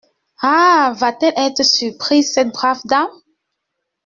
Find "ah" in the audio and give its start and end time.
0.41-0.95